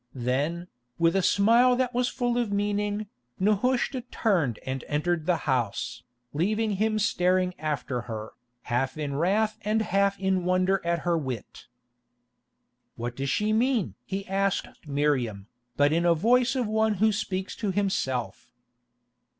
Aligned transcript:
Then, 0.15 0.67
with 0.97 1.15
a 1.15 1.21
smile 1.21 1.75
that 1.75 1.93
was 1.93 2.07
full 2.07 2.35
of 2.39 2.51
meaning, 2.51 3.05
Nehushta 3.39 4.01
turned 4.09 4.57
and 4.65 4.83
entered 4.87 5.27
the 5.27 5.35
house, 5.45 6.01
leaving 6.33 6.77
him 6.77 6.97
staring 6.97 7.53
after 7.59 8.01
her, 8.01 8.31
half 8.63 8.97
in 8.97 9.15
wrath 9.15 9.59
and 9.61 9.83
half 9.83 10.17
in 10.19 10.43
wonder 10.43 10.81
at 10.83 11.01
her 11.05 11.19
wit. 11.19 11.67
"What 12.95 13.15
does 13.15 13.29
she 13.29 13.53
mean?" 13.53 13.93
he 14.03 14.27
asked 14.27 14.69
Miriam, 14.87 15.45
but 15.77 15.93
in 15.93 16.01
the 16.01 16.15
voice 16.15 16.55
of 16.55 16.65
one 16.65 16.95
who 16.95 17.11
speaks 17.11 17.55
to 17.57 17.69
himself. 17.69 18.55